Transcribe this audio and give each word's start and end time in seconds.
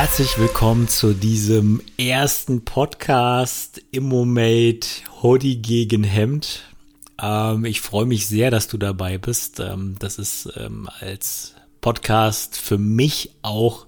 herzlich 0.00 0.38
willkommen 0.38 0.88
zu 0.88 1.12
diesem 1.12 1.82
ersten 1.98 2.64
Podcast 2.64 3.82
Immomate 3.90 4.88
Hoodie 5.22 5.60
gegen 5.60 6.04
Hemd. 6.04 6.62
Ähm, 7.20 7.66
ich 7.66 7.82
freue 7.82 8.06
mich 8.06 8.26
sehr, 8.26 8.50
dass 8.50 8.66
du 8.66 8.78
dabei 8.78 9.18
bist. 9.18 9.60
Ähm, 9.60 9.96
das 9.98 10.18
ist 10.18 10.54
ähm, 10.56 10.88
als 11.00 11.54
Podcast 11.82 12.56
für 12.56 12.78
mich 12.78 13.32
auch 13.42 13.84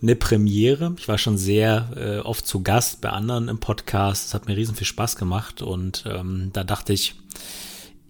eine 0.00 0.16
Premiere. 0.16 0.94
Ich 0.96 1.08
war 1.08 1.18
schon 1.18 1.36
sehr 1.36 1.90
äh, 1.94 2.18
oft 2.20 2.46
zu 2.46 2.62
Gast 2.62 3.02
bei 3.02 3.10
anderen 3.10 3.48
im 3.48 3.58
Podcast. 3.58 4.28
Es 4.28 4.34
hat 4.34 4.46
mir 4.46 4.56
riesen 4.56 4.76
viel 4.76 4.86
Spaß 4.86 5.16
gemacht 5.16 5.60
und 5.60 6.04
ähm, 6.06 6.48
da 6.54 6.64
dachte 6.64 6.94
ich, 6.94 7.16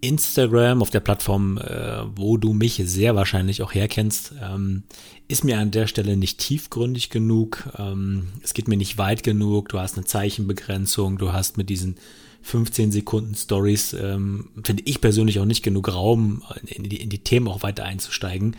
Instagram, 0.01 0.83
auf 0.83 0.91
der 0.91 1.01
Plattform, 1.01 1.59
äh, 1.59 2.03
wo 2.15 2.37
du 2.37 2.53
mich 2.53 2.81
sehr 2.85 3.17
wahrscheinlich 3.17 3.63
auch 3.63 3.75
herkennst, 3.75 4.35
ähm, 4.43 4.83
ist 5.29 5.45
mir 5.45 5.59
an 5.59 5.71
der 5.71 5.87
Stelle 5.87 6.17
nicht 6.17 6.39
tiefgründig 6.39 7.11
genug. 7.11 7.69
Ähm, 7.79 8.29
es 8.43 8.55
geht 8.55 8.69
mir 8.69 8.77
nicht 8.77 8.99
weit 8.99 9.23
genug. 9.23 9.71
Du 9.71 9.79
hast 9.79 9.97
eine 9.97 10.05
Zeichenbegrenzung. 10.05 11.19
Du 11.19 11.33
hast 11.33 11.57
mit 11.57 11.71
diesen 11.71 11.97
15 12.43 12.93
Sekunden 12.93 13.35
Stories, 13.35 13.93
ähm, 13.93 14.51
finde 14.63 14.85
ich 14.87 15.01
persönlich 15.01 15.41
auch 15.41 15.45
nicht 15.45 15.65
genug 15.65 15.93
Raum, 15.93 16.43
in 16.65 16.85
die, 16.85 16.99
in 16.99 17.11
die 17.11 17.19
Themen 17.19 17.49
auch 17.49 17.63
weiter 17.63 17.85
einzusteigen. 17.85 18.57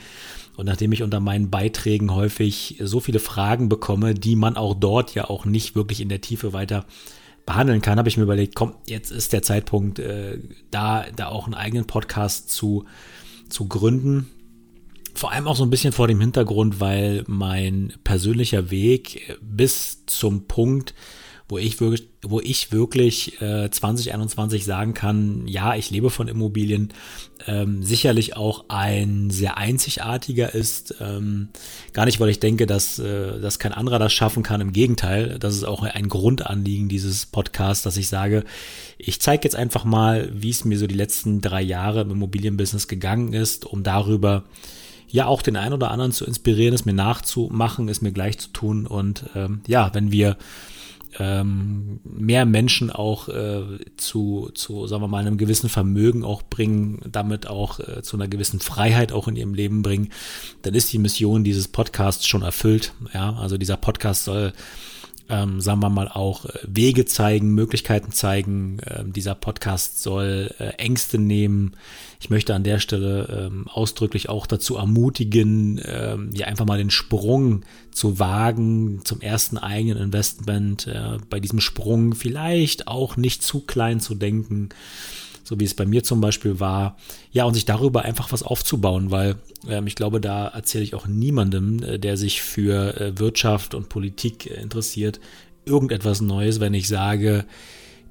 Und 0.57 0.65
nachdem 0.65 0.91
ich 0.91 1.03
unter 1.03 1.19
meinen 1.19 1.49
Beiträgen 1.49 2.13
häufig 2.13 2.77
so 2.81 2.99
viele 2.99 3.19
Fragen 3.19 3.69
bekomme, 3.69 4.13
die 4.13 4.35
man 4.35 4.57
auch 4.57 4.73
dort 4.73 5.13
ja 5.13 5.29
auch 5.29 5.45
nicht 5.45 5.75
wirklich 5.75 6.01
in 6.01 6.09
der 6.09 6.19
Tiefe 6.19 6.51
weiter 6.51 6.85
behandeln 7.47 7.81
kann, 7.81 7.97
habe 7.97 8.09
ich 8.09 8.17
mir 8.17 8.23
überlegt, 8.23 8.53
komm, 8.53 8.75
jetzt 8.85 9.09
ist 9.09 9.33
der 9.33 9.41
Zeitpunkt, 9.41 9.97
äh, 9.97 10.37
da, 10.69 11.05
da 11.15 11.29
auch 11.29 11.45
einen 11.45 11.55
eigenen 11.55 11.87
Podcast 11.87 12.51
zu, 12.51 12.85
zu 13.49 13.67
gründen. 13.67 14.27
Vor 15.15 15.31
allem 15.31 15.47
auch 15.47 15.55
so 15.55 15.63
ein 15.63 15.71
bisschen 15.71 15.93
vor 15.93 16.07
dem 16.07 16.19
Hintergrund, 16.19 16.79
weil 16.79 17.23
mein 17.25 17.93
persönlicher 18.03 18.69
Weg 18.69 19.37
bis 19.41 20.05
zum 20.05 20.47
Punkt, 20.47 20.93
wo 21.49 21.57
ich 21.57 21.79
wirklich, 21.79 22.09
wo 22.23 22.41
ich 22.41 22.73
wirklich 22.73 23.41
äh, 23.41 23.69
2021 23.69 24.65
sagen 24.65 24.93
kann, 24.93 25.47
ja, 25.47 25.75
ich 25.75 25.89
lebe 25.91 26.09
von 26.09 26.27
Immobilien, 26.27 26.93
ähm, 27.45 27.83
sicherlich 27.83 28.35
auch 28.35 28.65
ein 28.67 29.29
sehr 29.29 29.57
einzigartiger 29.57 30.53
ist. 30.53 30.95
Ähm, 30.99 31.49
gar 31.93 32.05
nicht, 32.05 32.19
weil 32.19 32.29
ich 32.29 32.41
denke, 32.41 32.65
dass, 32.65 32.99
äh, 32.99 33.39
dass 33.39 33.59
kein 33.59 33.71
anderer 33.71 33.97
das 33.97 34.11
schaffen 34.11 34.43
kann. 34.43 34.59
Im 34.59 34.73
Gegenteil, 34.73 35.39
das 35.39 35.55
ist 35.55 35.63
auch 35.63 35.83
ein 35.83 36.09
Grundanliegen 36.09 36.89
dieses 36.89 37.25
Podcasts, 37.25 37.83
dass 37.83 37.95
ich 37.95 38.09
sage, 38.09 38.43
ich 38.97 39.21
zeige 39.21 39.45
jetzt 39.45 39.55
einfach 39.55 39.85
mal, 39.85 40.29
wie 40.33 40.49
es 40.49 40.65
mir 40.65 40.77
so 40.77 40.87
die 40.87 40.95
letzten 40.95 41.39
drei 41.39 41.61
Jahre 41.61 42.01
im 42.01 42.11
Immobilienbusiness 42.11 42.89
gegangen 42.89 43.31
ist, 43.31 43.65
um 43.65 43.83
darüber 43.83 44.43
ja 45.09 45.27
auch 45.27 45.41
den 45.41 45.55
einen 45.55 45.73
oder 45.73 45.91
anderen 45.91 46.11
zu 46.11 46.25
inspirieren, 46.25 46.73
es 46.73 46.83
mir 46.83 46.93
nachzumachen, 46.93 47.87
es 47.87 48.01
mir 48.01 48.11
gleich 48.11 48.37
zu 48.37 48.49
tun. 48.49 48.85
Und 48.85 49.23
ähm, 49.35 49.61
ja, 49.65 49.93
wenn 49.93 50.11
wir 50.11 50.35
ähm, 51.19 51.99
mehr 52.03 52.45
Menschen 52.45 52.91
auch 52.91 53.27
äh, 53.29 53.63
zu, 53.97 54.49
zu, 54.53 54.87
sagen 54.87 55.01
wir 55.01 55.07
mal, 55.07 55.19
einem 55.19 55.37
gewissen 55.37 55.69
Vermögen 55.69 56.23
auch 56.23 56.43
bringen, 56.43 57.01
damit 57.09 57.47
auch 57.47 57.79
äh, 57.79 58.01
zu 58.03 58.17
einer 58.17 58.27
gewissen 58.27 58.59
Freiheit 58.59 59.11
auch 59.11 59.27
in 59.27 59.35
ihrem 59.35 59.53
Leben 59.53 59.81
bringen, 59.81 60.09
dann 60.61 60.73
ist 60.73 60.93
die 60.93 60.99
Mission 60.99 61.43
dieses 61.43 61.67
Podcasts 61.67 62.27
schon 62.27 62.43
erfüllt. 62.43 62.93
Ja, 63.13 63.35
also 63.35 63.57
dieser 63.57 63.77
Podcast 63.77 64.25
soll 64.25 64.53
ähm, 65.29 65.61
sagen 65.61 65.81
wir 65.81 65.89
mal, 65.89 66.07
auch 66.07 66.45
äh, 66.45 66.59
Wege 66.67 67.05
zeigen, 67.05 67.53
Möglichkeiten 67.53 68.11
zeigen. 68.11 68.79
Ähm, 68.85 69.13
dieser 69.13 69.35
Podcast 69.35 70.01
soll 70.01 70.53
äh, 70.59 70.69
Ängste 70.77 71.17
nehmen. 71.17 71.75
Ich 72.19 72.29
möchte 72.29 72.55
an 72.55 72.63
der 72.63 72.79
Stelle 72.79 73.47
ähm, 73.47 73.67
ausdrücklich 73.67 74.29
auch 74.29 74.47
dazu 74.47 74.77
ermutigen, 74.77 75.81
ähm, 75.83 76.29
ja 76.33 76.47
einfach 76.47 76.65
mal 76.65 76.77
den 76.77 76.89
Sprung 76.89 77.63
zu 77.91 78.19
wagen 78.19 79.01
zum 79.03 79.21
ersten 79.21 79.57
eigenen 79.57 79.97
Investment. 79.97 80.87
Äh, 80.87 81.17
bei 81.29 81.39
diesem 81.39 81.59
Sprung 81.59 82.15
vielleicht 82.15 82.87
auch 82.87 83.17
nicht 83.17 83.43
zu 83.43 83.61
klein 83.61 83.99
zu 83.99 84.15
denken 84.15 84.69
so 85.47 85.57
wie 85.61 85.63
es 85.63 85.73
bei 85.73 85.85
mir 85.85 86.03
zum 86.03 86.19
Beispiel 86.19 86.59
war, 86.59 86.97
ja, 87.31 87.45
und 87.45 87.53
sich 87.53 87.63
darüber 87.63 88.01
einfach 88.01 88.33
was 88.33 88.43
aufzubauen, 88.43 89.11
weil 89.11 89.35
ähm, 89.69 89.87
ich 89.87 89.95
glaube, 89.95 90.19
da 90.19 90.47
erzähle 90.47 90.83
ich 90.83 90.93
auch 90.93 91.07
niemandem, 91.07 91.81
äh, 91.81 91.97
der 91.97 92.17
sich 92.17 92.41
für 92.41 92.99
äh, 92.99 93.17
Wirtschaft 93.17 93.73
und 93.73 93.87
Politik 93.87 94.51
äh, 94.51 94.61
interessiert, 94.61 95.21
irgendetwas 95.63 96.19
Neues, 96.19 96.59
wenn 96.59 96.73
ich 96.73 96.89
sage, 96.89 97.45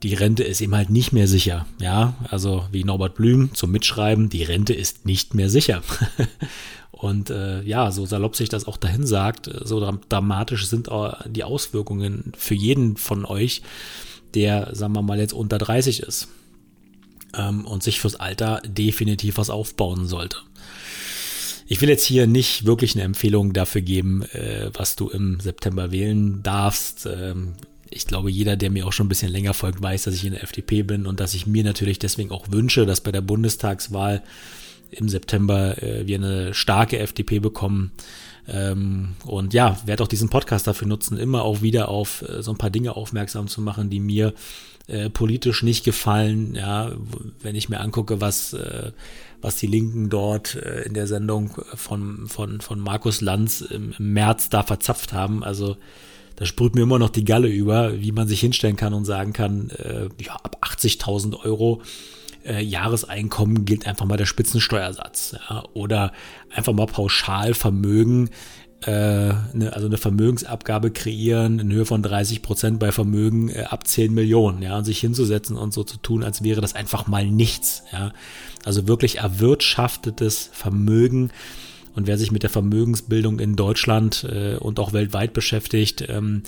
die 0.02 0.14
Rente 0.14 0.44
ist 0.44 0.62
eben 0.62 0.74
halt 0.74 0.88
nicht 0.88 1.12
mehr 1.12 1.28
sicher. 1.28 1.66
Ja, 1.78 2.14
also 2.30 2.64
wie 2.72 2.84
Norbert 2.84 3.16
Blüm 3.16 3.52
zum 3.52 3.70
Mitschreiben, 3.70 4.30
die 4.30 4.42
Rente 4.42 4.72
ist 4.72 5.04
nicht 5.04 5.34
mehr 5.34 5.50
sicher. 5.50 5.82
Und 6.90 7.28
äh, 7.28 7.62
ja, 7.64 7.90
so 7.90 8.06
salopp 8.06 8.34
sich 8.34 8.48
das 8.48 8.66
auch 8.66 8.78
dahin 8.78 9.06
sagt, 9.06 9.50
so 9.64 9.98
dramatisch 10.08 10.66
sind 10.66 10.88
die 11.26 11.44
Auswirkungen 11.44 12.32
für 12.34 12.54
jeden 12.54 12.96
von 12.96 13.26
euch, 13.26 13.60
der, 14.34 14.74
sagen 14.74 14.94
wir 14.94 15.02
mal, 15.02 15.18
jetzt 15.18 15.34
unter 15.34 15.58
30 15.58 16.00
ist 16.00 16.28
ähm, 17.34 17.64
und 17.66 17.82
sich 17.82 18.00
fürs 18.00 18.16
Alter 18.16 18.60
definitiv 18.66 19.38
was 19.38 19.50
aufbauen 19.50 20.06
sollte. 20.06 20.38
Ich 21.68 21.80
will 21.80 21.88
jetzt 21.88 22.04
hier 22.04 22.26
nicht 22.26 22.64
wirklich 22.64 22.94
eine 22.94 23.04
Empfehlung 23.04 23.52
dafür 23.52 23.80
geben, 23.80 24.22
äh, 24.32 24.70
was 24.72 24.94
du 24.94 25.08
im 25.08 25.40
September 25.40 25.90
wählen 25.90 26.42
darfst. 26.42 27.06
Ähm, 27.06 27.54
ich 27.90 28.06
glaube, 28.06 28.30
jeder, 28.30 28.56
der 28.56 28.70
mir 28.70 28.86
auch 28.86 28.92
schon 28.92 29.06
ein 29.06 29.08
bisschen 29.08 29.32
länger 29.32 29.54
folgt, 29.54 29.82
weiß, 29.82 30.04
dass 30.04 30.14
ich 30.14 30.24
in 30.24 30.32
der 30.32 30.42
FDP 30.42 30.82
bin 30.82 31.06
und 31.06 31.18
dass 31.20 31.34
ich 31.34 31.46
mir 31.46 31.64
natürlich 31.64 31.98
deswegen 31.98 32.30
auch 32.30 32.50
wünsche, 32.50 32.86
dass 32.86 33.00
bei 33.00 33.12
der 33.12 33.20
Bundestagswahl 33.20 34.22
im 34.90 35.08
September 35.08 35.82
äh, 35.82 36.06
wir 36.06 36.16
eine 36.16 36.54
starke 36.54 36.98
FDP 36.98 37.40
bekommen. 37.40 37.92
Ähm, 38.48 39.16
und 39.24 39.54
ja, 39.54 39.80
werde 39.86 40.04
auch 40.04 40.08
diesen 40.08 40.28
Podcast 40.28 40.66
dafür 40.66 40.86
nutzen, 40.86 41.18
immer 41.18 41.42
auch 41.42 41.62
wieder 41.62 41.88
auf 41.88 42.22
äh, 42.22 42.42
so 42.42 42.52
ein 42.52 42.58
paar 42.58 42.70
Dinge 42.70 42.94
aufmerksam 42.94 43.48
zu 43.48 43.60
machen, 43.60 43.90
die 43.90 43.98
mir 43.98 44.34
äh, 44.88 45.10
politisch 45.10 45.62
nicht 45.62 45.84
gefallen. 45.84 46.54
Ja, 46.54 46.92
wenn 47.40 47.54
ich 47.54 47.68
mir 47.68 47.80
angucke, 47.80 48.20
was 48.20 48.52
äh, 48.52 48.92
was 49.40 49.56
die 49.56 49.66
Linken 49.66 50.08
dort 50.10 50.54
äh, 50.54 50.82
in 50.82 50.94
der 50.94 51.06
Sendung 51.06 51.50
von 51.74 52.26
von 52.28 52.60
von 52.60 52.80
Markus 52.80 53.20
Lanz 53.20 53.60
im, 53.60 53.94
im 53.98 54.12
März 54.12 54.48
da 54.48 54.62
verzapft 54.62 55.12
haben, 55.12 55.42
also 55.44 55.76
da 56.36 56.44
sprüht 56.44 56.74
mir 56.74 56.82
immer 56.82 56.98
noch 56.98 57.08
die 57.08 57.24
Galle 57.24 57.48
über, 57.48 58.00
wie 58.00 58.12
man 58.12 58.28
sich 58.28 58.40
hinstellen 58.40 58.76
kann 58.76 58.92
und 58.92 59.06
sagen 59.06 59.32
kann, 59.32 59.70
äh, 59.70 60.08
ja, 60.22 60.34
ab 60.34 60.58
80.000 60.60 61.40
Euro 61.44 61.80
äh, 62.44 62.62
Jahreseinkommen 62.62 63.64
gilt 63.64 63.86
einfach 63.86 64.04
mal 64.04 64.18
der 64.18 64.26
Spitzensteuersatz. 64.26 65.36
Ja, 65.48 65.64
oder 65.72 66.12
einfach 66.54 66.74
mal 66.74 66.86
pauschal 66.86 67.54
Vermögen 67.54 68.30
äh, 68.82 69.32
also 69.70 69.86
eine 69.86 69.96
Vermögensabgabe 69.96 70.90
kreieren 70.90 71.58
in 71.58 71.72
Höhe 71.72 71.86
von 71.86 72.02
30 72.02 72.42
Prozent 72.42 72.78
bei 72.78 72.92
Vermögen 72.92 73.48
äh, 73.48 73.62
ab 73.62 73.86
10 73.86 74.12
Millionen, 74.12 74.62
ja, 74.62 74.76
und 74.76 74.84
sich 74.84 74.98
hinzusetzen 75.00 75.56
und 75.56 75.72
so 75.72 75.82
zu 75.82 75.96
tun, 75.96 76.22
als 76.22 76.42
wäre 76.42 76.60
das 76.60 76.74
einfach 76.74 77.06
mal 77.06 77.26
nichts, 77.26 77.84
ja. 77.92 78.12
Also 78.64 78.86
wirklich 78.88 79.18
erwirtschaftetes 79.18 80.50
Vermögen. 80.52 81.30
Und 81.94 82.06
wer 82.06 82.18
sich 82.18 82.32
mit 82.32 82.42
der 82.42 82.50
Vermögensbildung 82.50 83.38
in 83.38 83.56
Deutschland 83.56 84.24
äh, 84.24 84.56
und 84.56 84.78
auch 84.78 84.92
weltweit 84.92 85.32
beschäftigt, 85.32 86.04
ähm, 86.08 86.42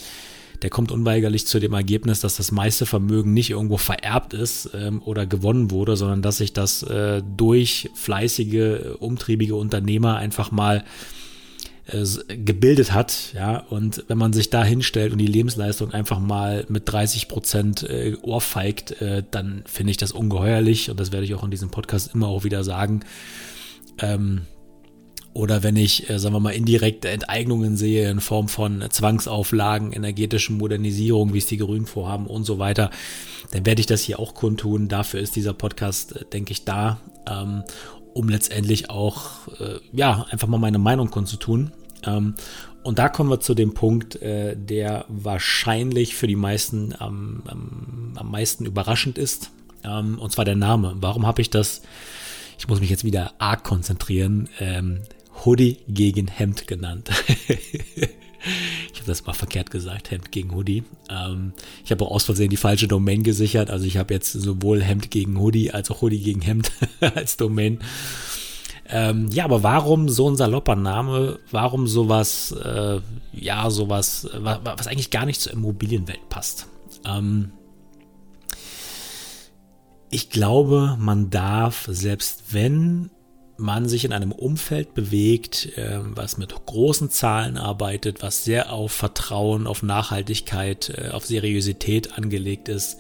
der 0.61 0.71
kommt 0.71 0.91
unweigerlich 0.91 1.47
zu 1.47 1.61
dem 1.61 1.73
Ergebnis, 1.73 2.21
dass 2.21 2.37
das 2.37 2.51
meiste 2.51 2.85
Vermögen 2.85 3.33
nicht 3.33 3.51
irgendwo 3.51 3.77
vererbt 3.77 4.35
ist 4.35 4.71
ähm, 4.75 5.01
oder 5.05 5.25
gewonnen 5.25 5.71
wurde, 5.71 5.97
sondern 5.97 6.21
dass 6.21 6.39
sich 6.39 6.53
das 6.53 6.85
durch 7.37 7.91
fleißige, 7.95 8.97
umtriebige 8.99 9.55
Unternehmer 9.55 10.17
einfach 10.17 10.51
mal 10.51 10.85
äh, 11.89 12.37
gebildet 12.37 12.93
hat, 12.93 13.33
ja, 13.35 13.59
und 13.71 14.05
wenn 14.09 14.19
man 14.19 14.33
sich 14.33 14.51
da 14.51 14.63
hinstellt 14.63 15.13
und 15.13 15.19
die 15.19 15.27
Lebensleistung 15.27 15.93
einfach 15.93 16.19
mal 16.19 16.65
mit 16.69 16.91
30 16.91 17.29
Prozent 17.29 17.83
äh, 17.83 18.17
ohrfeigt, 18.23 19.01
äh, 19.01 19.23
dann 19.31 19.63
finde 19.67 19.91
ich 19.93 19.97
das 19.97 20.13
ungeheuerlich 20.13 20.91
und 20.91 21.01
das 21.01 21.13
werde 21.13 21.25
ich 21.25 21.35
auch 21.35 21.45
in 21.45 21.51
diesem 21.51 21.71
Podcast 21.71 22.15
immer 22.15 22.29
auch 22.29 22.45
wieder 22.45 22.63
sagen. 22.63 23.01
Ähm, 23.99 24.43
oder 25.35 25.63
wenn 25.63 25.77
ich, 25.77 26.11
äh, 26.11 26.19
sagen 26.19 26.35
wir 26.35 26.41
mal, 26.41 26.51
indirekte 26.51 27.09
Enteignungen 27.09 27.77
sehe 27.77 28.11
in 28.11 28.21
Form 28.21 28.49
von 28.49 28.85
Zwangsauflagen, 28.91 29.93
energetischen 29.93 30.59
Modernisierung, 30.59 31.33
wie 31.33 31.39
es 31.39 31.47
die 31.47 31.59
Grünen 31.59 31.87
vorhaben 31.87 32.27
und 32.27 32.45
so 32.45 32.59
weiter, 32.59 32.91
dann 33.53 33.65
werde 33.65 33.81
ich 33.81 33.87
das 33.87 34.03
hier 34.03 34.19
auch 34.19 34.35
kundtun. 34.35 34.89
Dafür 34.89 35.21
ist 35.21 35.37
dieser 35.37 35.53
Podcast, 35.55 36.17
äh, 36.17 36.25
denke 36.25 36.53
ich, 36.53 36.65
da. 36.65 37.01
Ähm, 37.27 37.63
um 38.15 38.29
letztendlich 38.29 38.91
auch, 38.91 39.49
äh, 39.61 39.81
ja, 39.93 40.27
einfach 40.31 40.49
mal 40.49 40.59
meine 40.59 40.79
Meinung 40.79 41.11
kundzutun. 41.11 41.73
Ähm, 42.05 42.35
und 42.83 42.99
da 42.99 43.09
kommen 43.09 43.31
wir 43.31 43.41
zu 43.41 43.55
dem 43.55 43.75
Punkt, 43.75 44.23
äh, 44.23 44.57
der 44.57 45.05
wahrscheinlich 45.09 46.15
für 46.15 46.27
die 46.27 46.37
meisten 46.37 46.95
am, 46.99 47.43
am, 47.47 48.13
am 48.17 48.31
meisten 48.31 48.65
überraschend 48.65 49.19
ist. 49.19 49.51
Ähm, 49.85 50.19
und 50.19 50.33
zwar 50.33 50.45
der 50.45 50.57
Name. 50.57 50.97
Warum 51.01 51.27
habe 51.27 51.43
ich 51.43 51.51
das? 51.51 51.83
Ich 52.59 52.69
muss 52.69 52.81
mich 52.81 52.91
jetzt 52.91 53.05
wieder 53.05 53.35
arg 53.39 53.65
konzentrieren. 53.65 54.49
Ähm, 54.59 55.01
Hoodie 55.45 55.79
gegen 55.89 56.29
Hemd 56.29 56.67
genannt. 56.67 57.11
ich 58.93 59.01
habe 59.01 59.07
das 59.07 59.27
mal 59.27 59.33
verkehrt 59.33 59.71
gesagt, 59.71 60.11
Hemd 60.11 60.33
gegen 60.33 60.55
Hoodie. 60.55 60.85
Ähm, 61.11 61.53
ich 61.85 61.91
habe 61.91 62.05
auch 62.05 62.11
aus 62.11 62.25
Versehen 62.25 62.51
die 62.51 62.57
falsche 62.57 62.89
Domain 62.89 63.23
gesichert. 63.23 63.71
Also 63.71 63.87
ich 63.87 63.97
habe 63.97 64.15
jetzt 64.15 64.33
sowohl 64.33 64.83
Hemd 64.83 65.11
gegen 65.11 65.39
Hoodie 65.39 65.73
als 65.73 65.91
auch 65.91 66.03
Hoodie 66.03 66.21
gegen 66.21 66.41
Hemd 66.41 66.71
als 67.01 67.37
Domain. 67.37 67.81
Ähm, 68.91 69.29
ja, 69.31 69.45
aber 69.45 69.63
warum 69.63 70.09
so 70.09 70.31
ein 70.31 70.37
salopper 70.37 70.77
Name? 70.77 71.39
Warum 71.51 71.87
sowas, 71.87 72.53
äh, 72.53 73.01
ja, 73.33 73.69
sowas, 73.71 74.29
was, 74.35 74.61
was 74.65 74.87
eigentlich 74.87 75.11
gar 75.11 75.27
nicht 75.27 75.41
zur 75.41 75.53
Immobilienwelt 75.53 76.29
passt? 76.31 76.67
Ähm, 77.05 77.53
ich 80.11 80.31
glaube, 80.31 80.97
man 80.99 81.29
darf, 81.29 81.87
selbst 81.91 82.55
wenn 82.55 83.11
man 83.59 83.89
sich 83.89 84.05
in 84.05 84.13
einem 84.13 84.33
Umfeld 84.33 84.95
bewegt, 84.95 85.77
äh, 85.77 85.99
was 86.01 86.39
mit 86.39 86.55
großen 86.65 87.11
Zahlen 87.11 87.59
arbeitet, 87.59 88.23
was 88.23 88.45
sehr 88.45 88.73
auf 88.73 88.93
Vertrauen, 88.93 89.67
auf 89.67 89.83
Nachhaltigkeit, 89.83 90.91
äh, 90.97 91.09
auf 91.11 91.27
Seriosität 91.27 92.17
angelegt 92.17 92.69
ist, 92.69 92.99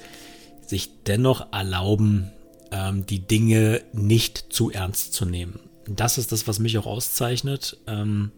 sich 0.67 0.91
dennoch 1.07 1.53
erlauben, 1.53 2.33
ähm, 2.73 3.07
die 3.07 3.21
Dinge 3.21 3.83
nicht 3.93 4.47
zu 4.53 4.71
ernst 4.71 5.15
zu 5.15 5.25
nehmen. 5.25 5.61
Das 5.89 6.19
ist 6.19 6.33
das, 6.33 6.49
was 6.49 6.59
mich 6.59 6.77
auch 6.77 6.87
auszeichnet. 6.87 7.79
Ähm, 7.87 8.33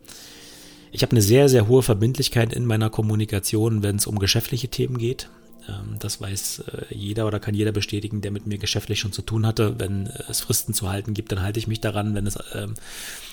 ich 0.92 1.02
habe 1.02 1.12
eine 1.12 1.22
sehr, 1.22 1.48
sehr 1.48 1.68
hohe 1.68 1.82
Verbindlichkeit 1.82 2.52
in 2.52 2.66
meiner 2.66 2.90
Kommunikation, 2.90 3.82
wenn 3.82 3.96
es 3.96 4.06
um 4.06 4.18
geschäftliche 4.18 4.68
Themen 4.68 4.98
geht. 4.98 5.30
Ähm, 5.68 5.96
das 5.98 6.20
weiß 6.20 6.60
äh, 6.60 6.94
jeder 6.94 7.26
oder 7.26 7.40
kann 7.40 7.54
jeder 7.54 7.72
bestätigen, 7.72 8.20
der 8.20 8.30
mit 8.30 8.46
mir 8.46 8.58
geschäftlich 8.58 9.00
schon 9.00 9.12
zu 9.12 9.22
tun 9.22 9.46
hatte. 9.46 9.78
Wenn 9.78 10.06
es 10.28 10.40
Fristen 10.40 10.74
zu 10.74 10.90
halten 10.90 11.14
gibt, 11.14 11.32
dann 11.32 11.42
halte 11.42 11.58
ich 11.58 11.66
mich 11.66 11.80
daran. 11.80 12.14
Wenn 12.14 12.26
es, 12.26 12.38
ähm, 12.54 12.74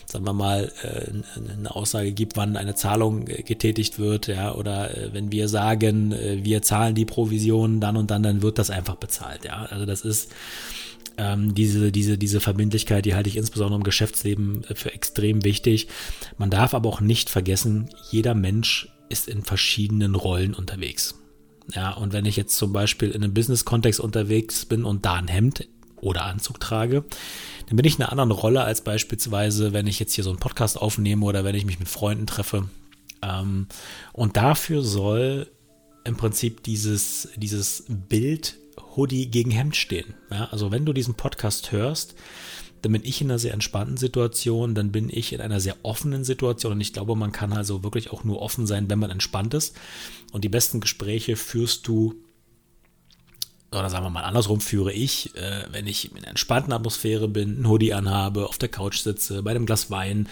sagen 0.05 0.25
wir 0.25 0.33
mal, 0.33 0.71
äh, 0.83 1.11
eine 1.51 1.75
Aussage 1.75 2.11
gibt, 2.11 2.37
wann 2.37 2.57
eine 2.57 2.75
Zahlung 2.75 3.27
äh, 3.27 3.43
getätigt 3.43 3.99
wird, 3.99 4.27
ja, 4.27 4.53
oder 4.53 4.89
wenn 5.11 5.31
wir 5.31 5.47
sagen, 5.47 6.11
wir 6.11 6.61
zahlen 6.61 6.95
die 6.95 7.05
Provision 7.05 7.79
dann 7.79 7.97
und 7.97 8.11
dann, 8.11 8.23
dann 8.23 8.41
wird 8.41 8.59
das 8.59 8.69
einfach 8.69 8.95
bezahlt, 8.95 9.45
ja. 9.45 9.65
Also 9.65 9.85
das 9.85 10.01
ist 10.01 10.31
ähm, 11.17 11.55
diese, 11.55 11.91
diese, 11.91 12.17
diese 12.17 12.39
Verbindlichkeit, 12.39 13.05
die 13.05 13.15
halte 13.15 13.29
ich 13.29 13.37
insbesondere 13.37 13.77
im 13.77 13.83
Geschäftsleben 13.83 14.63
für 14.73 14.93
extrem 14.93 15.43
wichtig. 15.43 15.87
Man 16.37 16.49
darf 16.49 16.73
aber 16.73 16.89
auch 16.89 17.01
nicht 17.01 17.29
vergessen, 17.29 17.89
jeder 18.11 18.35
Mensch 18.35 18.89
ist 19.09 19.27
in 19.27 19.43
verschiedenen 19.43 20.15
Rollen 20.15 20.53
unterwegs. 20.53 21.15
Ja, 21.73 21.91
und 21.91 22.13
wenn 22.13 22.25
ich 22.25 22.37
jetzt 22.37 22.57
zum 22.57 22.71
Beispiel 22.71 23.09
in 23.09 23.23
einem 23.23 23.33
Business-Kontext 23.33 23.99
unterwegs 23.99 24.65
bin 24.65 24.85
und 24.85 25.05
da 25.05 25.15
ein 25.15 25.27
Hemd 25.27 25.67
oder 25.97 26.25
Anzug 26.25 26.59
trage, 26.59 27.03
dann 27.67 27.75
bin 27.75 27.85
ich 27.85 27.97
in 27.97 28.03
einer 28.03 28.11
anderen 28.11 28.31
Rolle 28.31 28.63
als 28.63 28.81
beispielsweise, 28.81 29.73
wenn 29.73 29.87
ich 29.87 29.99
jetzt 29.99 30.13
hier 30.13 30.23
so 30.23 30.29
einen 30.29 30.39
Podcast 30.39 30.79
aufnehme 30.81 31.25
oder 31.25 31.43
wenn 31.43 31.55
ich 31.55 31.65
mich 31.65 31.79
mit 31.79 31.89
Freunden 31.89 32.27
treffe. 32.27 32.69
Ähm, 33.21 33.67
und 34.13 34.37
dafür 34.37 34.81
soll 34.81 35.47
im 36.03 36.15
Prinzip 36.15 36.63
dieses, 36.63 37.29
dieses 37.35 37.83
Bild 37.89 38.57
Hoodie 38.95 39.29
gegen 39.29 39.51
Hemd 39.51 39.75
stehen. 39.75 40.13
Ja, 40.31 40.45
also 40.51 40.71
wenn 40.71 40.85
du 40.85 40.93
diesen 40.93 41.15
Podcast 41.15 41.71
hörst, 41.71 42.15
dann 42.81 42.91
bin 42.91 43.03
ich 43.03 43.21
in 43.21 43.29
einer 43.29 43.39
sehr 43.39 43.53
entspannten 43.53 43.97
Situation, 43.97 44.75
dann 44.75 44.91
bin 44.91 45.09
ich 45.11 45.33
in 45.33 45.41
einer 45.41 45.59
sehr 45.59 45.75
offenen 45.83 46.23
Situation 46.23 46.73
und 46.73 46.81
ich 46.81 46.93
glaube, 46.93 47.15
man 47.15 47.31
kann 47.31 47.53
also 47.53 47.83
wirklich 47.83 48.11
auch 48.11 48.23
nur 48.23 48.41
offen 48.41 48.67
sein, 48.67 48.89
wenn 48.89 48.99
man 48.99 49.09
entspannt 49.09 49.53
ist. 49.53 49.75
Und 50.31 50.43
die 50.43 50.49
besten 50.49 50.79
Gespräche 50.79 51.35
führst 51.35 51.87
du, 51.87 52.15
oder 53.71 53.89
sagen 53.89 54.05
wir 54.05 54.09
mal 54.09 54.23
andersrum, 54.23 54.61
führe 54.61 54.93
ich, 54.93 55.35
äh, 55.35 55.65
wenn 55.71 55.87
ich 55.87 56.11
in 56.11 56.17
einer 56.17 56.27
entspannten 56.27 56.73
Atmosphäre 56.73 57.27
bin, 57.27 57.61
ein 57.61 57.67
Hoodie 57.67 57.93
anhabe, 57.93 58.47
auf 58.47 58.57
der 58.57 58.69
Couch 58.69 58.99
sitze, 58.99 59.43
bei 59.43 59.51
einem 59.51 59.65
Glas 59.65 59.89
Wein 59.91 60.29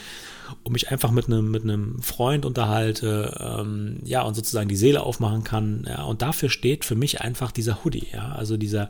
und 0.64 0.74
mich 0.74 0.92
einfach 0.92 1.12
mit 1.12 1.26
einem, 1.26 1.52
mit 1.52 1.64
einem 1.64 2.02
Freund 2.02 2.46
unterhalte, 2.46 3.36
ähm, 3.40 4.00
ja, 4.04 4.22
und 4.22 4.36
sozusagen 4.36 4.70
die 4.70 4.76
Seele 4.76 5.02
aufmachen 5.02 5.44
kann. 5.44 5.86
Ja, 5.88 6.04
und 6.04 6.22
dafür 6.22 6.50
steht 6.50 6.86
für 6.86 6.96
mich 6.96 7.22
einfach 7.22 7.52
dieser 7.52 7.84
Hoodie, 7.84 8.08
ja, 8.14 8.32
also 8.34 8.56
dieser, 8.58 8.90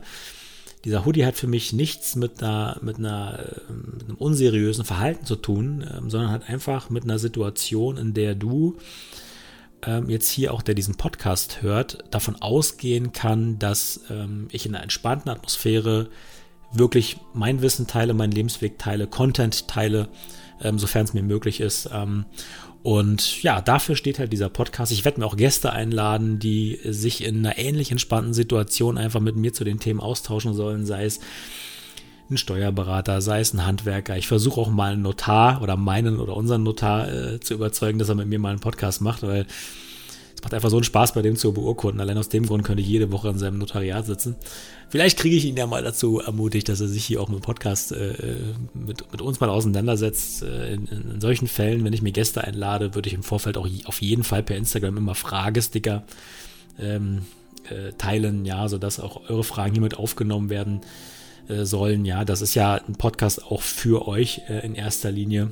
dieser 0.86 1.04
Hoodie 1.04 1.26
hat 1.26 1.34
für 1.34 1.48
mich 1.48 1.72
nichts 1.72 2.14
mit 2.14 2.40
einer, 2.40 2.78
mit 2.80 2.98
einer, 2.98 3.44
mit 3.68 4.04
einem 4.04 4.16
unseriösen 4.18 4.84
Verhalten 4.84 5.26
zu 5.26 5.34
tun, 5.34 5.84
ähm, 5.92 6.10
sondern 6.10 6.30
hat 6.30 6.48
einfach 6.48 6.90
mit 6.90 7.02
einer 7.02 7.18
Situation, 7.18 7.96
in 7.96 8.14
der 8.14 8.36
du 8.36 8.76
ähm, 9.82 10.08
jetzt 10.08 10.30
hier 10.30 10.54
auch, 10.54 10.62
der 10.62 10.76
diesen 10.76 10.94
Podcast 10.94 11.60
hört, 11.60 12.04
davon 12.12 12.36
ausgehen 12.40 13.10
kann, 13.10 13.58
dass 13.58 14.02
ähm, 14.10 14.46
ich 14.52 14.64
in 14.64 14.76
einer 14.76 14.84
entspannten 14.84 15.28
Atmosphäre 15.28 16.08
wirklich 16.72 17.16
mein 17.34 17.62
Wissen 17.62 17.88
teile, 17.88 18.14
meinen 18.14 18.30
Lebensweg 18.30 18.78
teile, 18.78 19.08
Content 19.08 19.66
teile, 19.66 20.08
ähm, 20.62 20.78
sofern 20.78 21.04
es 21.04 21.14
mir 21.14 21.24
möglich 21.24 21.60
ist. 21.60 21.90
Ähm, 21.92 22.26
und 22.86 23.42
ja, 23.42 23.60
dafür 23.60 23.96
steht 23.96 24.20
halt 24.20 24.32
dieser 24.32 24.48
Podcast. 24.48 24.92
Ich 24.92 25.04
werde 25.04 25.18
mir 25.18 25.26
auch 25.26 25.36
Gäste 25.36 25.72
einladen, 25.72 26.38
die 26.38 26.78
sich 26.84 27.24
in 27.24 27.44
einer 27.44 27.58
ähnlich 27.58 27.90
entspannten 27.90 28.32
Situation 28.32 28.96
einfach 28.96 29.18
mit 29.18 29.34
mir 29.34 29.52
zu 29.52 29.64
den 29.64 29.80
Themen 29.80 29.98
austauschen 29.98 30.54
sollen, 30.54 30.86
sei 30.86 31.04
es 31.04 31.18
ein 32.30 32.36
Steuerberater, 32.36 33.20
sei 33.22 33.40
es 33.40 33.52
ein 33.52 33.66
Handwerker. 33.66 34.16
Ich 34.16 34.28
versuche 34.28 34.60
auch 34.60 34.70
mal 34.70 34.92
einen 34.92 35.02
Notar 35.02 35.62
oder 35.62 35.76
meinen 35.76 36.20
oder 36.20 36.36
unseren 36.36 36.62
Notar 36.62 37.12
äh, 37.12 37.40
zu 37.40 37.54
überzeugen, 37.54 37.98
dass 37.98 38.08
er 38.08 38.14
mit 38.14 38.28
mir 38.28 38.38
mal 38.38 38.50
einen 38.50 38.60
Podcast 38.60 39.00
macht, 39.00 39.24
weil 39.24 39.46
macht 40.46 40.54
einfach 40.54 40.70
so 40.70 40.76
einen 40.76 40.84
Spaß, 40.84 41.12
bei 41.12 41.22
dem 41.22 41.34
zu 41.34 41.52
beurkunden. 41.52 42.00
Allein 42.00 42.18
aus 42.18 42.28
dem 42.28 42.46
Grund 42.46 42.62
könnte 42.62 42.80
ich 42.80 42.88
jede 42.88 43.10
Woche 43.10 43.30
in 43.30 43.36
seinem 43.36 43.58
Notariat 43.58 44.06
sitzen. 44.06 44.36
Vielleicht 44.88 45.18
kriege 45.18 45.34
ich 45.34 45.44
ihn 45.44 45.56
ja 45.56 45.66
mal 45.66 45.82
dazu 45.82 46.20
ermutigt, 46.20 46.68
dass 46.68 46.80
er 46.80 46.86
sich 46.86 47.04
hier 47.04 47.20
auch 47.20 47.28
mit 47.28 47.42
Podcast 47.42 47.90
äh, 47.90 48.14
mit, 48.72 49.10
mit 49.10 49.20
uns 49.20 49.40
mal 49.40 49.50
auseinandersetzt. 49.50 50.44
Äh, 50.44 50.74
in, 50.74 50.86
in, 50.86 51.20
solchen 51.20 51.48
Fällen, 51.48 51.82
wenn 51.82 51.92
ich 51.92 52.00
mir 52.00 52.12
Gäste 52.12 52.44
einlade, 52.44 52.94
würde 52.94 53.08
ich 53.08 53.14
im 53.16 53.24
Vorfeld 53.24 53.58
auch 53.58 53.66
auf 53.86 54.00
jeden 54.00 54.22
Fall 54.22 54.44
per 54.44 54.56
Instagram 54.56 54.96
immer 54.96 55.16
Fragesticker 55.16 56.04
ähm, 56.78 57.22
äh, 57.68 57.90
teilen, 57.98 58.44
ja, 58.44 58.68
sodass 58.68 59.00
auch 59.00 59.28
eure 59.28 59.42
Fragen 59.42 59.72
hiermit 59.72 59.98
aufgenommen 59.98 60.48
werden 60.48 60.82
äh, 61.48 61.64
sollen. 61.64 62.04
Ja, 62.04 62.24
das 62.24 62.40
ist 62.40 62.54
ja 62.54 62.76
ein 62.86 62.94
Podcast 62.94 63.44
auch 63.46 63.62
für 63.62 64.06
euch 64.06 64.42
äh, 64.48 64.64
in 64.64 64.76
erster 64.76 65.10
Linie. 65.10 65.50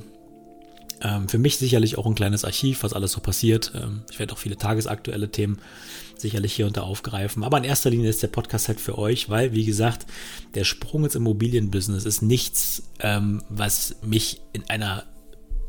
Ähm, 1.01 1.27
für 1.27 1.37
mich 1.37 1.57
sicherlich 1.57 1.97
auch 1.97 2.05
ein 2.05 2.15
kleines 2.15 2.45
Archiv, 2.45 2.83
was 2.83 2.93
alles 2.93 3.11
so 3.11 3.21
passiert. 3.21 3.71
Ähm, 3.75 4.03
ich 4.11 4.19
werde 4.19 4.33
auch 4.33 4.37
viele 4.37 4.57
tagesaktuelle 4.57 5.29
Themen 5.29 5.59
sicherlich 6.17 6.53
hier 6.53 6.67
und 6.67 6.77
da 6.77 6.81
aufgreifen. 6.81 7.43
Aber 7.43 7.57
in 7.57 7.63
erster 7.63 7.89
Linie 7.89 8.09
ist 8.09 8.23
der 8.23 8.29
Podcast 8.29 8.67
halt 8.67 8.79
für 8.79 8.97
euch, 8.97 9.29
weil, 9.29 9.53
wie 9.53 9.65
gesagt, 9.65 10.05
der 10.53 10.63
Sprung 10.63 11.03
ins 11.03 11.15
Immobilienbusiness 11.15 12.05
ist 12.05 12.21
nichts, 12.21 12.83
ähm, 12.99 13.43
was 13.49 13.97
mich 14.01 14.41
in 14.53 14.69
einer 14.69 15.03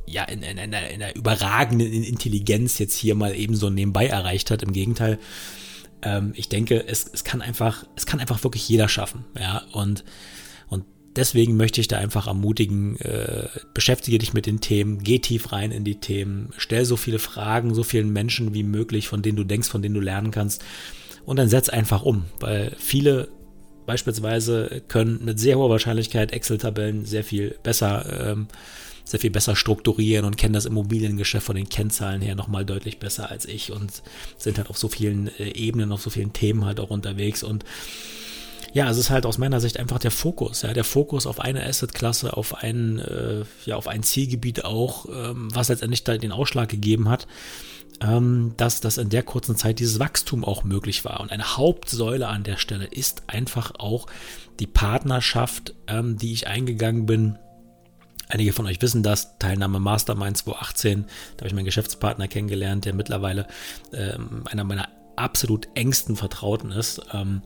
ja, 0.08 0.22
in, 0.22 0.44
in, 0.44 0.56
einer, 0.56 0.88
in 0.88 1.02
einer 1.02 1.16
überragenden 1.16 2.04
Intelligenz 2.04 2.78
jetzt 2.78 2.96
hier 2.96 3.16
mal 3.16 3.34
ebenso 3.34 3.70
nebenbei 3.70 4.06
erreicht 4.06 4.52
hat. 4.52 4.62
Im 4.62 4.72
Gegenteil, 4.72 5.18
ähm, 6.02 6.32
ich 6.36 6.48
denke, 6.48 6.86
es, 6.86 7.10
es 7.12 7.24
kann 7.24 7.42
einfach, 7.42 7.84
es 7.96 8.06
kann 8.06 8.20
einfach 8.20 8.44
wirklich 8.44 8.68
jeder 8.68 8.88
schaffen. 8.88 9.24
Ja, 9.36 9.64
und 9.72 10.04
deswegen 11.16 11.56
möchte 11.56 11.80
ich 11.80 11.88
da 11.88 11.98
einfach 11.98 12.26
ermutigen, 12.26 12.96
äh, 13.00 13.48
beschäftige 13.74 14.18
dich 14.18 14.32
mit 14.32 14.46
den 14.46 14.60
Themen, 14.60 14.98
geh 15.02 15.18
tief 15.18 15.52
rein 15.52 15.72
in 15.72 15.84
die 15.84 16.00
Themen, 16.00 16.50
stell 16.58 16.84
so 16.84 16.96
viele 16.96 17.18
Fragen, 17.18 17.74
so 17.74 17.82
vielen 17.82 18.12
Menschen 18.12 18.54
wie 18.54 18.62
möglich, 18.62 19.08
von 19.08 19.22
denen 19.22 19.36
du 19.36 19.44
denkst, 19.44 19.68
von 19.68 19.82
denen 19.82 19.94
du 19.94 20.00
lernen 20.00 20.30
kannst. 20.30 20.64
Und 21.24 21.36
dann 21.36 21.48
setz 21.48 21.68
einfach 21.68 22.02
um, 22.02 22.24
weil 22.38 22.72
viele 22.78 23.28
beispielsweise 23.86 24.82
können 24.88 25.24
mit 25.24 25.40
sehr 25.40 25.56
hoher 25.58 25.70
Wahrscheinlichkeit 25.70 26.32
Excel-Tabellen 26.32 27.04
sehr 27.04 27.24
viel 27.24 27.56
besser 27.62 28.30
ähm, 28.32 28.48
sehr 29.06 29.20
viel 29.20 29.30
besser 29.30 29.54
strukturieren 29.54 30.24
und 30.24 30.36
kennen 30.36 30.52
das 30.52 30.66
Immobiliengeschäft 30.66 31.46
von 31.46 31.54
den 31.54 31.68
Kennzahlen 31.68 32.20
her 32.20 32.34
nochmal 32.34 32.64
deutlich 32.64 32.98
besser 32.98 33.30
als 33.30 33.46
ich 33.46 33.70
und 33.70 34.02
sind 34.36 34.58
halt 34.58 34.68
auf 34.68 34.76
so 34.76 34.88
vielen 34.88 35.28
äh, 35.38 35.50
Ebenen, 35.50 35.92
auf 35.92 36.02
so 36.02 36.10
vielen 36.10 36.32
Themen 36.32 36.64
halt 36.64 36.80
auch 36.80 36.90
unterwegs. 36.90 37.44
Und 37.44 37.64
ja, 38.76 38.90
es 38.90 38.98
ist 38.98 39.08
halt 39.08 39.24
aus 39.24 39.38
meiner 39.38 39.58
Sicht 39.58 39.80
einfach 39.80 39.98
der 39.98 40.10
Fokus, 40.10 40.60
ja, 40.60 40.74
der 40.74 40.84
Fokus 40.84 41.26
auf 41.26 41.40
eine 41.40 41.64
Assetklasse, 41.64 42.36
auf 42.36 42.56
ein, 42.56 42.98
äh, 42.98 43.42
ja, 43.64 43.74
auf 43.74 43.88
ein 43.88 44.02
Zielgebiet 44.02 44.66
auch, 44.66 45.06
ähm, 45.06 45.48
was 45.54 45.70
letztendlich 45.70 46.04
da 46.04 46.18
den 46.18 46.30
Ausschlag 46.30 46.68
gegeben 46.68 47.08
hat, 47.08 47.26
ähm, 48.02 48.52
dass 48.58 48.82
das 48.82 48.98
in 48.98 49.08
der 49.08 49.22
kurzen 49.22 49.56
Zeit 49.56 49.78
dieses 49.78 49.98
Wachstum 49.98 50.44
auch 50.44 50.62
möglich 50.62 51.06
war. 51.06 51.20
Und 51.20 51.32
eine 51.32 51.56
Hauptsäule 51.56 52.28
an 52.28 52.44
der 52.44 52.58
Stelle 52.58 52.84
ist 52.84 53.22
einfach 53.28 53.72
auch 53.78 54.08
die 54.60 54.66
Partnerschaft, 54.66 55.72
ähm, 55.86 56.18
die 56.18 56.34
ich 56.34 56.46
eingegangen 56.46 57.06
bin 57.06 57.38
Einige 58.28 58.52
von 58.52 58.66
euch 58.66 58.82
wissen 58.82 59.04
das, 59.04 59.38
Teilnahme 59.38 59.78
Mastermind 59.78 60.36
2018, 60.36 61.04
da 61.36 61.42
habe 61.42 61.46
ich 61.46 61.54
meinen 61.54 61.64
Geschäftspartner 61.64 62.26
kennengelernt, 62.26 62.84
der 62.84 62.92
mittlerweile 62.92 63.46
ähm, 63.92 64.42
einer 64.50 64.64
meiner 64.64 64.88
absolut 65.14 65.68
engsten 65.76 66.16
Vertrauten 66.16 66.72
ist. 66.72 67.00
Ähm, 67.12 67.42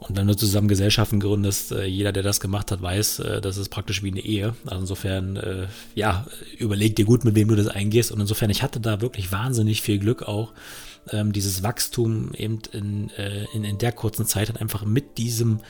und 0.00 0.16
wenn 0.16 0.26
du 0.26 0.36
zusammen 0.36 0.68
Gesellschaften 0.68 1.18
gründest, 1.18 1.72
äh, 1.72 1.84
jeder, 1.84 2.12
der 2.12 2.22
das 2.22 2.38
gemacht 2.38 2.70
hat, 2.70 2.80
weiß, 2.80 3.18
äh, 3.20 3.40
das 3.40 3.56
ist 3.56 3.68
praktisch 3.68 4.02
wie 4.02 4.10
eine 4.10 4.20
Ehe. 4.20 4.54
Also 4.64 4.80
insofern, 4.80 5.36
äh, 5.36 5.66
ja, 5.94 6.26
überleg 6.56 6.94
dir 6.94 7.04
gut, 7.04 7.24
mit 7.24 7.34
wem 7.34 7.48
du 7.48 7.56
das 7.56 7.66
eingehst. 7.66 8.12
Und 8.12 8.20
insofern, 8.20 8.50
ich 8.50 8.62
hatte 8.62 8.80
da 8.80 9.00
wirklich 9.00 9.32
wahnsinnig 9.32 9.82
viel 9.82 9.98
Glück 9.98 10.22
auch, 10.22 10.52
ähm, 11.10 11.32
dieses 11.32 11.62
Wachstum 11.62 12.32
eben 12.34 12.60
in, 12.72 13.10
in, 13.54 13.64
in 13.64 13.78
der 13.78 13.92
kurzen 13.92 14.26
Zeit 14.26 14.48
halt 14.48 14.60
einfach 14.60 14.84
mit 14.84 15.18
diesem 15.18 15.60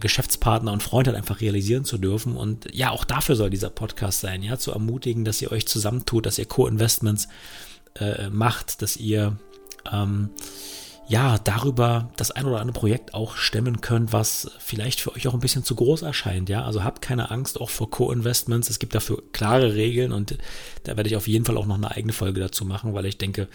Geschäftspartner 0.00 0.72
und 0.72 0.82
Freund 0.82 1.06
halt 1.06 1.16
einfach 1.16 1.40
realisieren 1.40 1.84
zu 1.84 1.98
dürfen. 1.98 2.36
Und 2.36 2.66
ja, 2.74 2.90
auch 2.90 3.04
dafür 3.04 3.36
soll 3.36 3.48
dieser 3.48 3.70
Podcast 3.70 4.20
sein, 4.20 4.42
ja, 4.42 4.58
zu 4.58 4.72
ermutigen, 4.72 5.24
dass 5.24 5.40
ihr 5.40 5.52
euch 5.52 5.66
zusammentut, 5.66 6.26
dass 6.26 6.38
ihr 6.38 6.46
Co-Investments 6.46 7.28
äh, 7.94 8.28
macht, 8.28 8.82
dass 8.82 8.96
ihr 8.96 9.38
ähm, 9.90 10.30
ja, 11.08 11.38
darüber 11.38 12.10
das 12.16 12.32
ein 12.32 12.46
oder 12.46 12.60
andere 12.60 12.78
Projekt 12.78 13.14
auch 13.14 13.36
stemmen 13.36 13.80
könnt, 13.80 14.12
was 14.12 14.50
vielleicht 14.58 15.00
für 15.00 15.14
euch 15.14 15.28
auch 15.28 15.34
ein 15.34 15.40
bisschen 15.40 15.62
zu 15.62 15.76
groß 15.76 16.02
erscheint, 16.02 16.48
ja. 16.48 16.64
Also 16.64 16.82
habt 16.82 17.00
keine 17.00 17.30
Angst 17.30 17.60
auch 17.60 17.70
vor 17.70 17.90
Co-Investments. 17.90 18.70
Es 18.70 18.78
gibt 18.78 18.94
dafür 18.94 19.22
klare 19.32 19.74
Regeln 19.74 20.12
und 20.12 20.36
da 20.82 20.96
werde 20.96 21.08
ich 21.08 21.16
auf 21.16 21.28
jeden 21.28 21.44
Fall 21.44 21.56
auch 21.56 21.66
noch 21.66 21.76
eine 21.76 21.92
eigene 21.92 22.12
Folge 22.12 22.40
dazu 22.40 22.64
machen, 22.64 22.92
weil 22.94 23.06
ich 23.06 23.18
denke, 23.18 23.48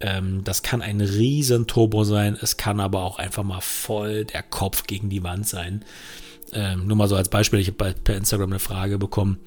ähm, 0.00 0.42
das 0.44 0.62
kann 0.62 0.80
ein 0.80 1.02
riesen 1.02 1.66
Turbo 1.66 2.04
sein. 2.04 2.36
Es 2.40 2.56
kann 2.56 2.80
aber 2.80 3.02
auch 3.02 3.18
einfach 3.18 3.42
mal 3.42 3.60
voll 3.60 4.24
der 4.24 4.42
Kopf 4.42 4.86
gegen 4.86 5.10
die 5.10 5.22
Wand 5.22 5.46
sein. 5.46 5.84
Ähm, 6.52 6.86
nur 6.86 6.96
mal 6.96 7.08
so 7.08 7.16
als 7.16 7.28
Beispiel, 7.28 7.60
ich 7.60 7.68
habe 7.68 7.92
per 7.92 8.16
Instagram 8.16 8.50
eine 8.50 8.58
Frage 8.58 8.98
bekommen, 8.98 9.38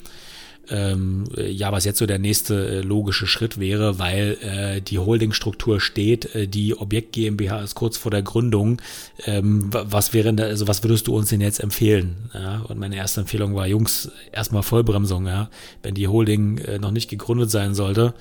ähm, 0.69 1.25
ja, 1.35 1.71
was 1.71 1.83
jetzt 1.83 1.99
so 1.99 2.05
der 2.05 2.19
nächste 2.19 2.67
äh, 2.67 2.81
logische 2.81 3.27
Schritt 3.27 3.59
wäre, 3.59 3.99
weil 3.99 4.37
äh, 4.41 4.81
die 4.81 4.97
Holdingstruktur 4.97 5.81
steht, 5.81 6.33
äh, 6.35 6.47
die 6.47 6.77
Objekt 6.77 7.11
GmbH 7.11 7.61
ist 7.61 7.75
kurz 7.75 7.97
vor 7.97 8.11
der 8.11 8.21
Gründung. 8.21 8.81
Ähm, 9.25 9.69
was 9.71 10.13
wäre 10.13 10.33
da, 10.33 10.45
also 10.45 10.67
was 10.67 10.81
würdest 10.83 11.07
du 11.07 11.15
uns 11.15 11.29
denn 11.29 11.41
jetzt 11.41 11.59
empfehlen? 11.59 12.29
Ja, 12.33 12.61
und 12.61 12.79
meine 12.79 12.95
erste 12.95 13.21
Empfehlung 13.21 13.55
war, 13.55 13.67
Jungs, 13.67 14.11
erstmal 14.31 14.63
Vollbremsung, 14.63 15.27
ja. 15.27 15.49
Wenn 15.81 15.95
die 15.95 16.07
Holding 16.07 16.59
äh, 16.59 16.79
noch 16.79 16.91
nicht 16.91 17.09
gegründet 17.09 17.51
sein 17.51 17.75
sollte, 17.75 18.13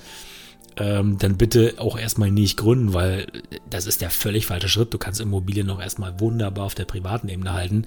ähm, 0.75 1.17
dann 1.19 1.37
bitte 1.37 1.75
auch 1.77 1.97
erstmal 1.97 2.31
nicht 2.31 2.57
gründen, 2.57 2.93
weil 2.93 3.27
das 3.69 3.85
ist 3.85 4.01
der 4.01 4.09
völlig 4.09 4.47
falsche 4.47 4.69
Schritt. 4.69 4.93
Du 4.93 4.97
kannst 4.97 5.21
Immobilien 5.21 5.67
noch 5.67 5.79
erstmal 5.79 6.19
wunderbar 6.19 6.65
auf 6.65 6.75
der 6.75 6.85
privaten 6.85 7.29
Ebene 7.29 7.53
halten. 7.53 7.85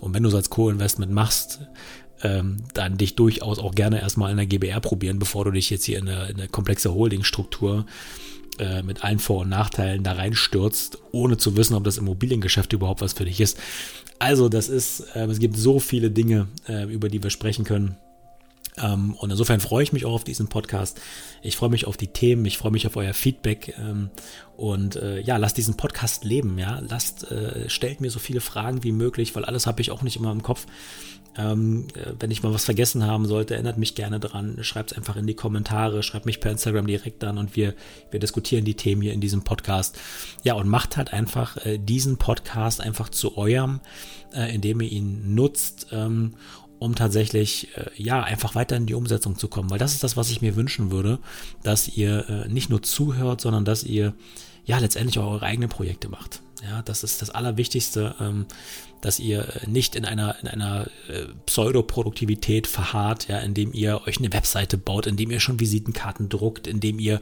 Und 0.00 0.14
wenn 0.14 0.22
du 0.22 0.28
es 0.28 0.34
als 0.34 0.48
Co-Investment 0.48 1.12
machst, 1.12 1.60
ähm, 2.22 2.58
dann 2.74 2.96
dich 2.96 3.16
durchaus 3.16 3.58
auch 3.58 3.74
gerne 3.74 4.00
erstmal 4.00 4.30
in 4.30 4.36
der 4.36 4.46
GBR 4.46 4.80
probieren, 4.80 5.18
bevor 5.18 5.44
du 5.44 5.50
dich 5.50 5.70
jetzt 5.70 5.84
hier 5.84 5.98
in 5.98 6.08
eine, 6.08 6.28
in 6.28 6.36
eine 6.36 6.48
komplexe 6.48 6.92
Holdingstruktur 6.92 7.86
äh, 8.58 8.82
mit 8.82 9.04
allen 9.04 9.18
Vor- 9.18 9.42
und 9.42 9.48
Nachteilen 9.48 10.02
da 10.02 10.12
reinstürzt, 10.12 10.98
ohne 11.12 11.36
zu 11.36 11.56
wissen, 11.56 11.74
ob 11.74 11.84
das 11.84 11.98
Immobiliengeschäft 11.98 12.72
überhaupt 12.72 13.00
was 13.00 13.12
für 13.12 13.24
dich 13.24 13.40
ist. 13.40 13.58
Also 14.18 14.48
das 14.48 14.68
ist, 14.68 15.00
äh, 15.14 15.26
es 15.26 15.38
gibt 15.38 15.56
so 15.56 15.78
viele 15.78 16.10
Dinge, 16.10 16.48
äh, 16.66 16.84
über 16.84 17.08
die 17.08 17.22
wir 17.22 17.30
sprechen 17.30 17.64
können. 17.64 17.96
Ähm, 18.82 19.14
und 19.14 19.30
insofern 19.30 19.60
freue 19.60 19.82
ich 19.82 19.92
mich 19.92 20.04
auch 20.04 20.12
auf 20.12 20.24
diesen 20.24 20.48
Podcast. 20.48 21.00
Ich 21.42 21.56
freue 21.56 21.70
mich 21.70 21.86
auf 21.86 21.96
die 21.96 22.08
Themen, 22.08 22.44
ich 22.44 22.58
freue 22.58 22.72
mich 22.72 22.86
auf 22.86 22.96
euer 22.96 23.14
Feedback. 23.14 23.74
Ähm, 23.78 24.10
und 24.56 24.96
äh, 24.96 25.20
ja, 25.20 25.36
lasst 25.36 25.56
diesen 25.56 25.76
Podcast 25.76 26.24
leben, 26.24 26.58
ja. 26.58 26.80
Lasst, 26.88 27.30
äh, 27.30 27.68
stellt 27.68 28.00
mir 28.00 28.10
so 28.10 28.18
viele 28.18 28.40
Fragen 28.40 28.82
wie 28.84 28.92
möglich, 28.92 29.34
weil 29.34 29.44
alles 29.44 29.66
habe 29.66 29.80
ich 29.80 29.90
auch 29.90 30.02
nicht 30.02 30.16
immer 30.16 30.32
im 30.32 30.42
Kopf. 30.42 30.66
Ähm, 31.36 31.86
äh, 31.94 32.14
wenn 32.18 32.32
ich 32.32 32.42
mal 32.42 32.52
was 32.52 32.64
vergessen 32.64 33.06
haben 33.06 33.26
sollte, 33.26 33.54
erinnert 33.54 33.78
mich 33.78 33.94
gerne 33.94 34.18
dran. 34.18 34.58
Schreibt 34.62 34.90
es 34.90 34.96
einfach 34.98 35.14
in 35.14 35.26
die 35.26 35.34
Kommentare, 35.34 36.02
schreibt 36.02 36.26
mich 36.26 36.40
per 36.40 36.50
Instagram 36.50 36.86
direkt 36.88 37.22
an 37.22 37.38
und 37.38 37.54
wir, 37.54 37.74
wir 38.10 38.18
diskutieren 38.18 38.64
die 38.64 38.74
Themen 38.74 39.02
hier 39.02 39.12
in 39.12 39.20
diesem 39.20 39.44
Podcast. 39.44 39.96
Ja, 40.42 40.54
und 40.54 40.68
macht 40.68 40.96
halt 40.96 41.12
einfach 41.12 41.56
diesen 41.78 42.16
Podcast 42.16 42.80
einfach 42.80 43.08
zu 43.08 43.36
eurem, 43.36 43.80
indem 44.32 44.80
ihr 44.80 44.90
ihn 44.90 45.34
nutzt 45.34 45.88
um 46.78 46.94
tatsächlich 46.94 47.68
äh, 47.76 47.90
ja 47.96 48.22
einfach 48.22 48.54
weiter 48.54 48.76
in 48.76 48.86
die 48.86 48.94
Umsetzung 48.94 49.36
zu 49.36 49.48
kommen, 49.48 49.70
weil 49.70 49.78
das 49.78 49.94
ist 49.94 50.04
das, 50.04 50.16
was 50.16 50.30
ich 50.30 50.42
mir 50.42 50.56
wünschen 50.56 50.90
würde, 50.90 51.18
dass 51.62 51.88
ihr 51.88 52.28
äh, 52.28 52.48
nicht 52.48 52.70
nur 52.70 52.82
zuhört, 52.82 53.40
sondern 53.40 53.64
dass 53.64 53.84
ihr 53.84 54.14
ja 54.64 54.78
letztendlich 54.78 55.18
auch 55.18 55.30
eure 55.30 55.46
eigenen 55.46 55.68
Projekte 55.68 56.08
macht. 56.08 56.42
Ja, 56.62 56.82
das 56.82 57.04
ist 57.04 57.22
das 57.22 57.30
Allerwichtigste, 57.30 58.14
ähm, 58.20 58.46
dass 59.00 59.20
ihr 59.20 59.62
äh, 59.62 59.70
nicht 59.70 59.94
in 59.94 60.04
einer 60.04 60.36
in 60.40 60.48
einer 60.48 60.88
äh, 61.08 61.26
Pseudoproduktivität 61.46 62.66
verharrt, 62.66 63.28
ja, 63.28 63.38
indem 63.38 63.72
ihr 63.72 64.02
euch 64.06 64.18
eine 64.18 64.32
Webseite 64.32 64.76
baut, 64.76 65.06
indem 65.06 65.30
ihr 65.30 65.40
schon 65.40 65.60
Visitenkarten 65.60 66.28
druckt, 66.28 66.66
indem 66.66 66.98
ihr 66.98 67.20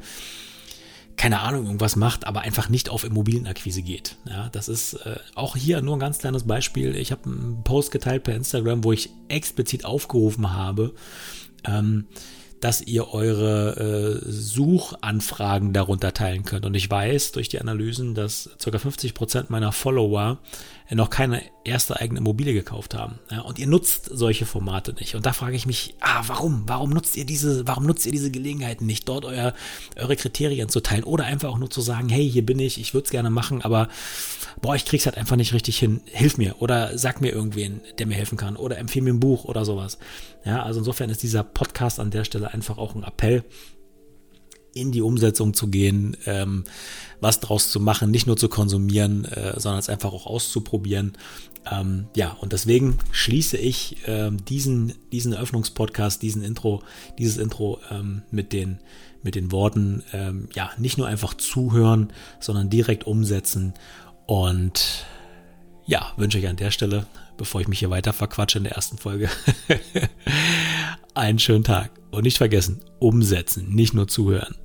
keine 1.17 1.41
Ahnung, 1.41 1.65
irgendwas 1.67 1.97
macht, 1.97 2.27
aber 2.27 2.43
einfach 2.43 2.69
nicht 2.69 2.91
auf 2.91 3.05
Immobilienakquise 3.05 3.83
geht. 3.83 4.17
Ja, 4.29 4.49
das 4.51 4.69
ist 4.69 4.95
äh, 4.95 5.17
auch 5.35 5.57
hier 5.57 5.81
nur 5.81 5.97
ein 5.97 6.01
ganz 6.01 6.19
kleines 6.19 6.45
Beispiel. 6.45 6.95
Ich 6.95 7.11
habe 7.11 7.25
einen 7.25 7.63
Post 7.65 7.91
geteilt 7.91 8.25
per 8.25 8.35
Instagram, 8.35 8.85
wo 8.85 8.93
ich 8.93 9.11
explizit 9.29 9.85
aufgerufen 9.85 10.53
habe, 10.53 10.95
ähm, 11.65 12.07
dass 12.61 12.83
ihr 12.83 13.13
eure 13.13 14.23
äh, 14.25 14.31
Suchanfragen 14.31 15.73
darunter 15.73 16.13
teilen 16.13 16.45
könnt. 16.45 16.67
Und 16.67 16.75
ich 16.75 16.91
weiß 16.91 17.33
durch 17.33 17.49
die 17.49 17.61
Analysen, 17.61 18.15
dass 18.15 18.51
ca. 18.63 18.79
50 18.79 19.15
Prozent 19.15 19.51
meiner 19.51 19.73
Follower 19.73 20.39
noch 20.95 21.11
keine 21.11 21.43
erste 21.65 21.99
eigene 21.99 22.21
Immobilie 22.21 22.55
gekauft 22.55 22.95
haben. 22.95 23.19
Ja, 23.31 23.41
und 23.41 23.59
ihr 23.59 23.67
nutzt 23.67 24.05
solche 24.13 24.47
Formate 24.47 24.93
nicht. 24.95 25.17
Und 25.17 25.27
da 25.27 25.33
frage 25.33 25.57
ich 25.57 25.67
mich, 25.67 25.97
ah, 26.01 26.23
warum? 26.29 26.63
Warum 26.67 26.91
nutzt 26.91 27.17
ihr 27.17 27.27
diese, 27.27 27.67
warum 27.67 27.87
nutzt 27.87 28.07
ihr 28.07 28.13
diese 28.13 28.31
Gelegenheiten 28.31 28.87
nicht, 28.87 29.09
dort 29.09 29.25
euer, 29.25 29.53
eure 29.97 30.15
Kriterien 30.15 30.69
zu 30.69 30.81
teilen 30.81 31.03
oder 31.03 31.25
einfach 31.25 31.51
auch 31.51 31.59
nur 31.59 31.71
zu 31.71 31.81
sagen, 31.81 32.09
hey, 32.09 32.31
hier 32.31 32.47
bin 32.47 32.61
ich, 32.61 32.81
ich 32.81 32.95
würde 32.95 33.07
es 33.07 33.11
gerne 33.11 33.31
machen, 33.31 33.63
aber 33.63 33.89
boah, 34.63 34.77
ich 34.77 34.85
krieg's 34.85 35.07
halt 35.07 35.17
einfach 35.17 35.37
nicht 35.37 35.53
richtig 35.53 35.79
hin. 35.79 36.03
Hilf 36.07 36.39
mir 36.39 36.57
oder 36.61 36.97
sag 36.97 37.21
mir 37.21 37.33
irgendwen, 37.33 37.81
der 37.99 38.07
mir 38.07 38.15
helfen 38.15 38.39
kann 38.39 38.57
oder 38.57 38.79
empfehle 38.79 39.05
mir 39.05 39.15
ein 39.15 39.21
Buch 39.21 39.45
oder 39.45 39.65
sowas. 39.65 39.99
Ja, 40.45 40.63
also 40.63 40.79
insofern 40.79 41.11
ist 41.11 41.23
dieser 41.23 41.43
Podcast 41.43 41.99
an 41.99 42.13
der 42.13 42.25
Stelle 42.25 42.55
einfach 42.55 42.79
auch 42.79 42.95
ein 42.95 43.03
Appell 43.03 43.45
in 44.77 44.93
die 44.93 45.03
Umsetzung 45.03 45.55
zu 45.55 45.69
gehen, 45.69 46.17
ähm, 46.27 46.65
was 47.21 47.41
draus 47.41 47.71
zu 47.71 47.81
machen, 47.81 48.11
nicht 48.11 48.27
nur 48.27 48.37
zu 48.37 48.49
konsumieren, 48.49 49.25
äh, 49.25 49.59
sondern 49.59 49.79
es 49.79 49.89
einfach 49.89 50.13
auch 50.13 50.27
auszuprobieren. 50.27 51.17
Ähm, 51.71 52.07
ja, 52.15 52.33
und 52.33 52.53
deswegen 52.53 52.99
schließe 53.11 53.57
ich 53.57 53.97
ähm, 54.07 54.45
diesen, 54.45 54.93
diesen 55.13 55.33
Eröffnungspodcast, 55.33 56.23
diesen 56.23 56.43
Intro, 56.43 56.83
dieses 57.19 57.39
Intro 57.39 57.81
ähm, 57.91 58.23
mit 58.31 58.53
den, 58.53 58.79
mit 59.23 59.35
den 59.35 59.51
Worten, 59.51 60.03
ähm, 60.13 60.49
ja, 60.55 60.71
nicht 60.79 60.99
nur 60.99 61.07
einfach 61.07 61.35
zuhören, 61.35 62.13
sondern 62.39 62.71
direkt 62.71 63.05
umsetzen. 63.05 63.75
Und 64.27 65.07
ja, 65.87 66.13
wünsche 66.17 66.39
ich 66.39 66.49
an 66.49 66.57
der 66.57 66.71
Stelle, 66.71 67.07
bevor 67.37 67.61
ich 67.61 67.69
mich 67.69 67.79
hier 67.79 67.91
weiter 67.91 68.13
verquatsche 68.13 68.59
in 68.59 68.65
der 68.65 68.75
ersten 68.75 68.99
Folge, 68.99 69.29
einen 71.15 71.39
schönen 71.39 71.65
Tag. 71.65 71.91
Und 72.11 72.23
nicht 72.23 72.39
vergessen, 72.39 72.81
umsetzen, 72.99 73.75
nicht 73.75 73.93
nur 73.93 74.09
zuhören. 74.09 74.57